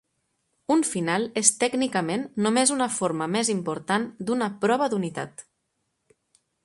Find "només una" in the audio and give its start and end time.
2.45-2.87